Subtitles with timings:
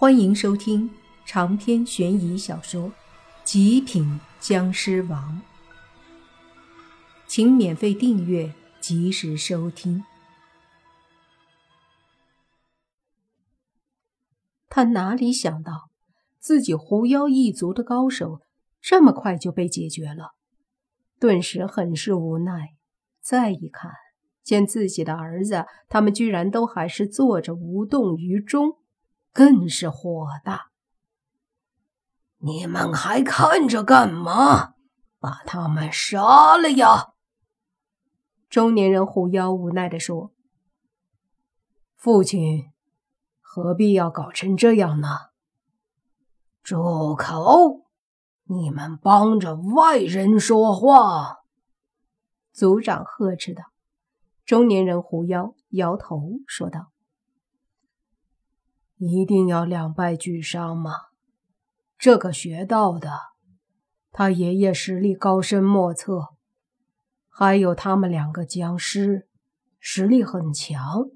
[0.00, 0.88] 欢迎收听
[1.26, 2.84] 长篇悬疑小说
[3.42, 5.42] 《极品僵尸王》，
[7.26, 10.04] 请免费订阅，及时收听。
[14.68, 15.90] 他哪里想到，
[16.38, 18.42] 自己狐妖一族的高手
[18.80, 20.36] 这么快就被解决了，
[21.18, 22.68] 顿时很是无奈。
[23.20, 23.90] 再一看，
[24.44, 28.76] 见自己的儿子，他们居然都还是坐着无动于衷。
[29.38, 30.72] 更是火大！
[32.38, 34.74] 你们还看着干嘛？
[35.20, 37.12] 把他们杀了呀！
[38.50, 40.32] 中年人狐妖无奈地说
[41.94, 42.72] ：“父亲，
[43.40, 45.08] 何必要搞成这样呢？”
[46.64, 47.86] 住口！
[48.46, 51.44] 你们帮着外人说话！
[52.50, 53.62] 族长呵斥道。
[54.44, 56.90] 中年人狐妖摇头说道。
[58.98, 60.92] 一定要两败俱伤吗？
[61.96, 63.10] 这个学道的，
[64.10, 66.34] 他爷爷实力高深莫测，
[67.28, 69.28] 还有他们两个僵尸，
[69.78, 71.08] 实力很强，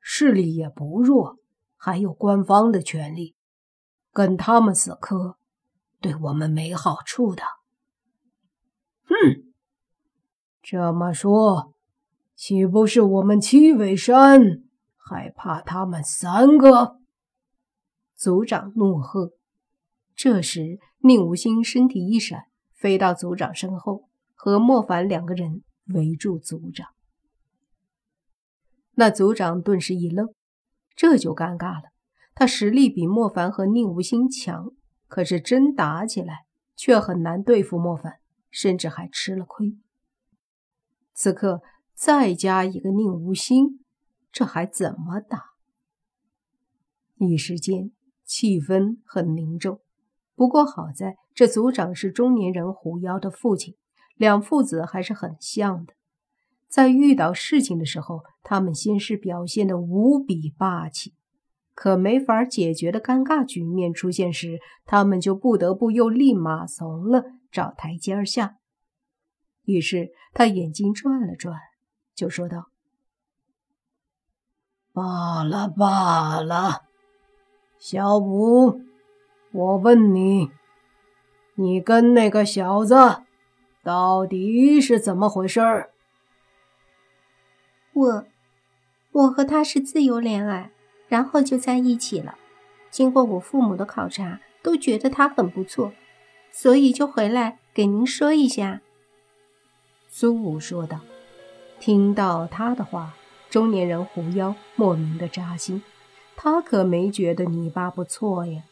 [0.00, 1.38] 势力也不弱，
[1.76, 3.34] 还有官方的权力，
[4.12, 5.36] 跟他们死磕，
[6.00, 7.42] 对我们没好处的。
[9.04, 9.52] 哼，
[10.62, 11.74] 这么说，
[12.34, 14.62] 岂不是我们七尾山
[14.96, 17.01] 害怕他们三个？
[18.22, 19.32] 族长怒喝。
[20.14, 26.86] 这时，宁无心身体一闪，飞到族长身后，和莫凡两个人围住族长。
[28.92, 30.32] 那族长顿时一愣，
[30.94, 31.90] 这就尴尬了。
[32.32, 34.70] 他实力比莫凡和宁无心强，
[35.08, 38.20] 可是真打起来却很难对付莫凡，
[38.52, 39.76] 甚至还吃了亏。
[41.12, 41.60] 此刻
[41.92, 43.84] 再加一个宁无心，
[44.30, 45.54] 这还怎么打？
[47.16, 47.90] 一时间。
[48.24, 49.80] 气氛很凝重，
[50.34, 53.74] 不过好在这族长是中年人狐妖的父亲，
[54.16, 55.94] 两父子还是很像的。
[56.68, 61.12] 在遇到事情的时候，他们先是表现的无比霸气，
[61.74, 68.56] 可没法解决的尴尬局面出现时，他们就不得不又立马怂了，找台阶下。
[69.64, 71.58] 于是他眼睛转了转，
[72.14, 72.70] 就说道
[74.92, 76.82] ：“罢了，罢了。”
[77.84, 78.80] 小五，
[79.50, 80.52] 我问你，
[81.56, 82.94] 你跟那个小子
[83.82, 85.90] 到底是怎么回事儿？
[87.92, 88.24] 我，
[89.10, 90.70] 我和他是自由恋爱，
[91.08, 92.36] 然后就在一起了。
[92.88, 95.92] 经过我父母的考察，都觉得他很不错，
[96.52, 98.80] 所以就回来给您说一下。”
[100.06, 101.00] 苏武说道。
[101.80, 103.14] 听到他的话，
[103.50, 105.82] 中年人狐妖莫名的扎心。
[106.44, 108.64] 他可没觉得你爸不错呀。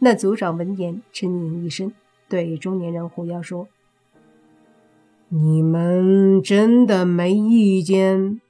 [0.00, 1.92] 那族长闻言沉吟一声，
[2.28, 3.68] 对中年人狐妖说
[5.30, 8.40] ：“你们真的没意见？”“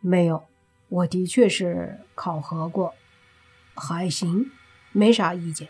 [0.00, 0.44] 没有，
[0.88, 2.94] 我的确是考核过，
[3.74, 4.50] 还行，
[4.92, 5.68] 没啥意见。”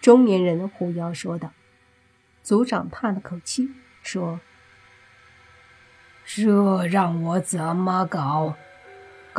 [0.00, 1.52] 中年人狐妖说道。
[2.42, 3.68] 族长叹了口气
[4.02, 4.40] 说
[6.24, 8.54] ：“这让我怎么搞？”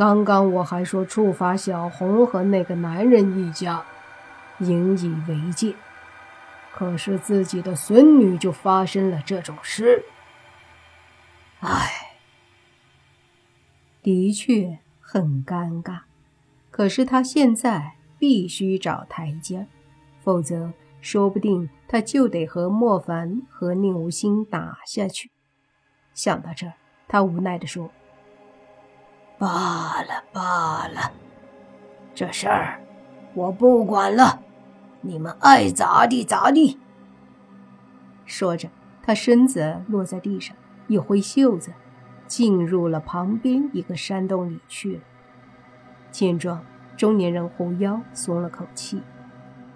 [0.00, 3.84] 刚刚我还说处罚小红和那个男人一家，
[4.60, 5.74] 引以为戒，
[6.72, 10.02] 可是自己的孙女就发生了这种事，
[11.58, 12.16] 唉，
[14.02, 15.98] 的确很尴尬。
[16.70, 19.66] 可是他现在必须找台阶，
[20.22, 20.72] 否则
[21.02, 25.30] 说不定他就得和莫凡和宁无心打下去。
[26.14, 26.72] 想到这儿，
[27.06, 27.90] 他无奈地说。
[29.40, 31.12] 罢了罢了，
[32.14, 32.78] 这事儿
[33.32, 34.42] 我不管了，
[35.00, 36.78] 你们爱咋地咋地。
[38.26, 38.68] 说着，
[39.02, 40.54] 他身子落在地上，
[40.88, 41.72] 一挥袖子，
[42.26, 45.00] 进入了旁边一个山洞里去了。
[46.10, 46.62] 见状，
[46.94, 49.00] 中年人狐妖松了口气，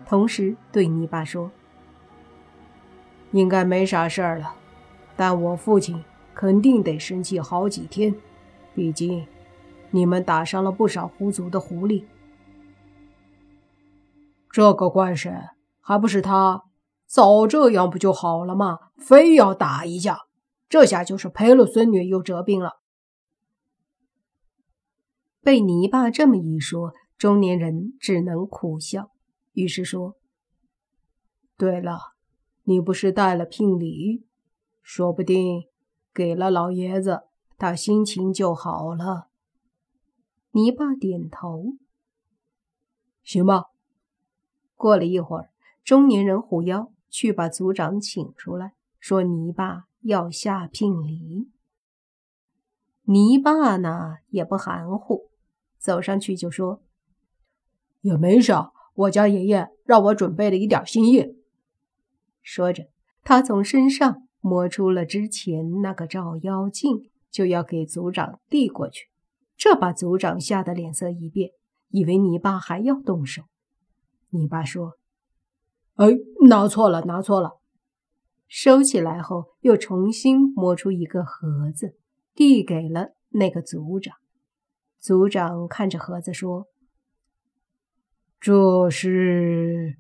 [0.05, 1.51] 同时对泥巴说
[3.33, 4.57] ：“应该没啥事儿了，
[5.17, 6.05] 但我父亲
[6.35, 8.15] 肯定得生气好几天，
[8.75, 9.27] 毕竟……”
[9.95, 12.05] 你们打伤了不少狐族的狐狸，
[14.51, 15.33] 这个怪神
[15.81, 16.65] 还不是他？
[17.07, 18.81] 早这样不就好了吗？
[18.97, 20.19] 非要打一架，
[20.69, 22.81] 这下就是赔了孙女又折兵了。
[25.41, 29.13] 被泥巴这么一说，中年人只能苦笑，
[29.53, 30.17] 于是说
[31.57, 32.01] ：“对了，
[32.65, 34.27] 你不是带了聘礼，
[34.83, 35.69] 说不定
[36.13, 37.21] 给了老爷子，
[37.57, 39.29] 他心情就好了。”
[40.57, 41.75] 泥巴点头，
[43.25, 43.65] 行吧。
[44.77, 45.51] 过了一会儿，
[45.83, 51.51] 中年人狐妖去把族长请出来，说泥巴要下聘礼。
[53.03, 55.29] 泥巴呢也不含糊，
[55.77, 56.81] 走上去就说
[58.03, 61.35] ：“也没啥，我家爷爷让我准备了一点心意。”
[62.43, 62.87] 说着，
[63.25, 69.09] 他从身上摸出了之前那个照妖镜，就要给族长递过去。
[69.65, 71.53] 这把族长吓得脸色一变，
[71.89, 73.45] 以为你爸还要动手。
[74.29, 74.99] 你爸说
[75.97, 76.07] ：“哎，
[76.49, 77.63] 拿错了，拿错了。”
[78.47, 81.97] 收起来后，又重新摸出一个盒子，
[82.35, 84.15] 递给了那个族长。
[84.99, 86.67] 族长看着盒子说
[88.39, 89.97] ：“这是……”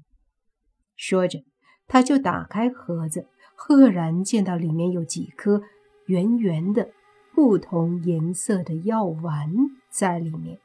[0.95, 1.43] 说着，
[1.87, 5.63] 他就打开盒子，赫然见到里面有几颗
[6.05, 6.91] 圆圆的。
[7.35, 9.53] 不同颜色的药丸
[9.91, 10.59] 在里面。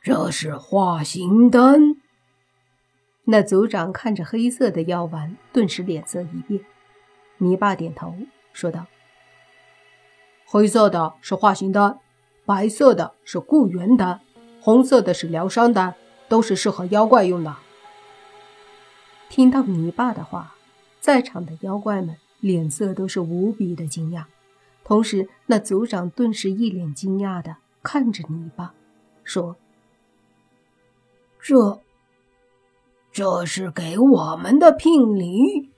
[0.00, 1.96] 这是化形丹。
[3.24, 6.64] 那族长看着黑色的药丸，顿时脸色一变。
[7.38, 8.16] 泥巴点头
[8.52, 8.86] 说道
[10.46, 11.98] ：“灰色的是化形丹，
[12.44, 14.20] 白色的是固元丹，
[14.60, 15.94] 红色的是疗伤丹，
[16.28, 17.54] 都是适合妖怪用的。”
[19.28, 20.54] 听到泥巴的话，
[21.00, 22.16] 在场的妖怪们。
[22.42, 24.24] 脸色都是无比的惊讶，
[24.82, 28.74] 同时那族长顿时一脸惊讶的看着泥巴，
[29.22, 29.56] 说
[31.40, 31.80] ：“这，
[33.12, 35.70] 这是给我们的聘礼？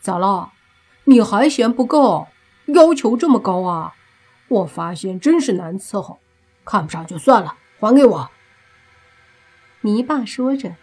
[0.00, 0.52] 咋了？
[1.04, 2.28] 你还嫌不够？
[2.66, 3.94] 要求这么高啊？
[4.48, 6.18] 我发现真是难伺候，
[6.64, 8.30] 看不上就算了，还给我。”
[9.80, 10.76] 泥巴说着。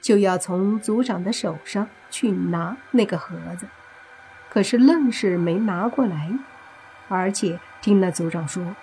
[0.00, 3.66] 就要从族长的手上去拿那个盒子，
[4.48, 6.30] 可是愣是没拿过来，
[7.08, 8.74] 而且听那族长说：“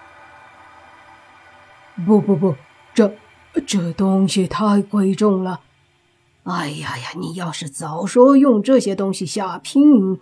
[2.06, 2.56] 不不不，
[2.94, 3.14] 这
[3.66, 5.62] 这东西太贵重了。
[6.44, 10.20] 哎呀呀，你要是早说用这些东西下聘，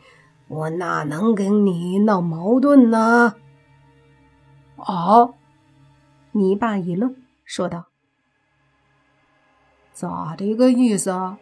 [0.47, 3.35] 我哪能跟你闹矛盾呢？”
[4.77, 5.29] 啊！
[6.31, 7.15] 泥巴一愣，
[7.45, 7.85] 说道。
[9.93, 11.37] 咋的个意思啊？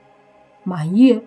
[0.64, 1.26] 满意？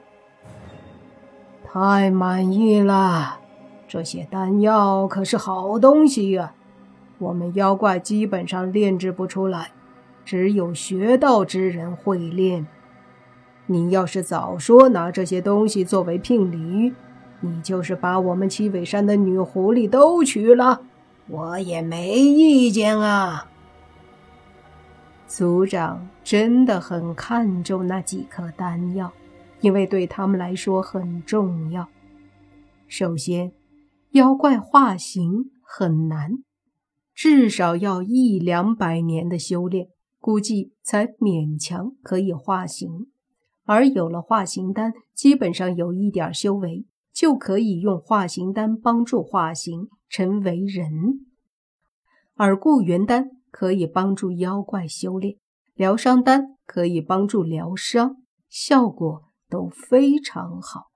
[1.68, 3.40] 太满意了！
[3.88, 6.52] 这些丹药可是好东西呀，
[7.18, 9.72] 我们妖怪基本上炼制不出来，
[10.24, 12.66] 只有学道之人会炼。
[13.66, 16.94] 你要是早说拿这些东西作为聘礼，
[17.40, 20.82] 你就是把我们七尾山的女狐狸都娶了，
[21.26, 23.48] 我也没意见啊。
[25.26, 29.12] 族长真的很看重那几颗丹药，
[29.66, 31.88] 因为对他们来说很重要。
[32.86, 33.50] 首先，
[34.12, 36.44] 妖怪化形很难，
[37.12, 39.88] 至少要一两百年的修炼，
[40.20, 43.08] 估计才勉强可以化形。
[43.64, 51.26] 而有了化形丹，基本上有一点修为，就可以用化形丹帮助化形成为人。
[52.36, 53.30] 而固元丹。
[53.48, 55.38] 可以帮助妖怪修炼，
[55.74, 58.16] 疗伤丹可以帮助疗伤，
[58.50, 60.90] 效果都非常好。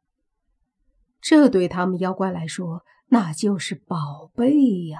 [1.21, 4.99] 这对他们妖怪来说，那就是宝贝呀！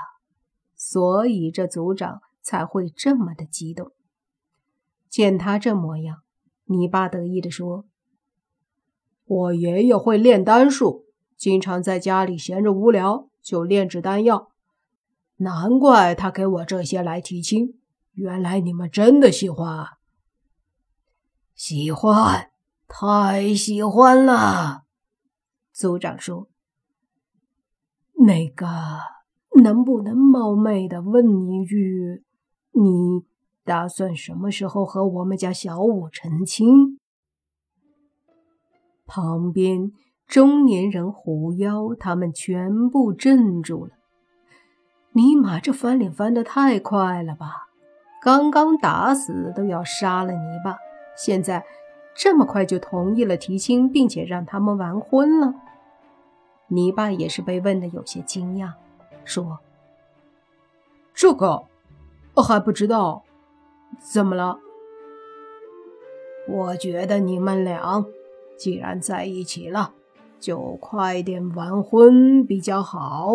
[0.77, 3.93] 所以这族长才会这么的激动。
[5.09, 6.23] 见他这模样，
[6.65, 7.87] 你爸得意地说
[9.27, 14.53] ：“我爷爷会炼丹术，经常在家里闲着无聊就炼制丹药。”
[15.39, 17.81] 难怪他给我这些来提亲，
[18.13, 19.87] 原来你们真的喜欢，
[21.55, 22.50] 喜欢，
[22.93, 24.83] 太喜欢了。
[25.73, 26.49] 族长说
[28.27, 28.67] ：“那个，
[29.63, 32.25] 能不能冒昧的问一句，
[32.73, 33.25] 你
[33.65, 36.99] 打算什么时候和我们家小五成亲？”
[39.07, 39.93] 旁边
[40.27, 43.93] 中年人狐妖他们全部镇住了。
[45.13, 47.69] 尼玛，这翻脸翻得太快了吧！
[48.21, 50.77] 刚刚打死都要杀了你吧，
[51.17, 51.65] 现在
[52.15, 55.55] 这么快就同意了提亲，并且让他们完婚了。
[56.69, 58.73] 泥巴也是被问的有些惊讶，
[59.25, 59.59] 说
[61.15, 61.65] ：“这个
[62.35, 63.25] 我还不知道，
[63.99, 64.59] 怎么了？
[66.47, 68.05] 我觉得你们俩
[68.57, 69.95] 既然在一起了，
[70.39, 73.33] 就快点完婚比较好。”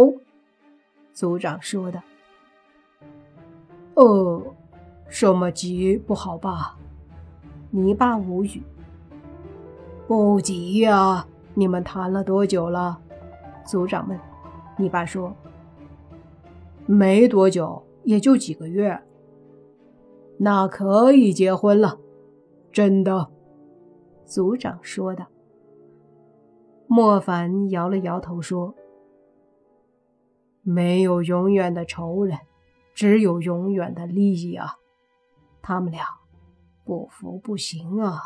[1.12, 2.04] 族长说的
[3.96, 4.54] ：“呃，
[5.10, 6.78] 这么急不好吧？”
[7.76, 8.64] 泥巴无语。
[10.08, 13.02] 不急呀，你们谈了多久了？
[13.66, 14.18] 族长问。
[14.78, 15.36] 泥巴说
[16.88, 19.04] ：“没多久，也就几个月。
[20.38, 22.00] 那可以结婚了，
[22.72, 23.30] 真的。”
[24.24, 25.26] 族长说道。
[26.88, 28.74] 莫凡摇了摇头说
[30.64, 32.40] ：“没有永远的仇人，
[32.94, 34.78] 只有永远的利益啊！
[35.62, 36.06] 他们俩
[36.86, 38.22] 不服不行啊！”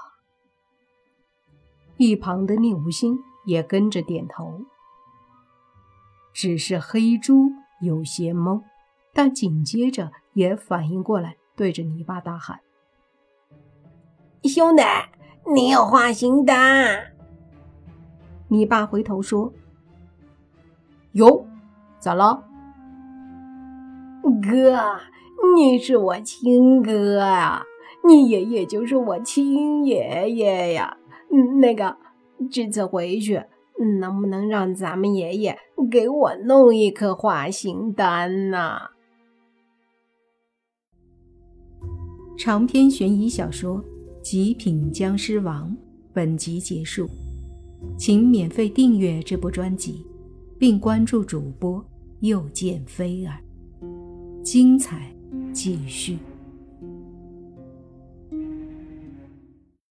[1.98, 4.62] 一旁的宁无心也跟着点头。
[6.32, 7.50] 只是黑猪
[7.82, 8.62] 有些懵，
[9.13, 12.62] 但紧接着也反应过来，对着泥巴大喊
[14.44, 14.84] ：“兄弟，
[15.54, 17.13] 你有化行单！”
[18.48, 19.51] 泥巴回头说
[21.12, 21.46] ：“有，
[22.00, 22.46] 咋了？
[24.42, 25.00] 哥，
[25.56, 27.63] 你是我亲哥啊，
[28.08, 30.98] 你爷爷就是我亲爷爷呀。
[31.32, 31.98] 嗯那个，
[32.51, 33.44] 这次回去。”
[34.01, 35.58] 能不能让咱们爷爷
[35.89, 38.77] 给我弄一颗化形丹呢？
[42.38, 43.77] 长篇悬疑小说
[44.22, 45.70] 《极品僵尸王》
[46.12, 47.08] 本集结束，
[47.98, 50.06] 请免费订阅这部专辑，
[50.58, 51.82] 并关注主播
[52.20, 53.39] 又见菲儿，
[54.44, 55.10] 精彩
[55.53, 56.18] 继续。